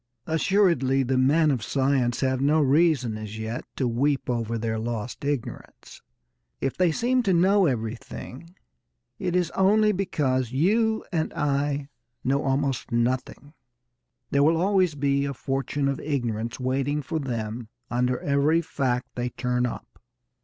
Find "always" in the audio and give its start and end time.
14.57-14.95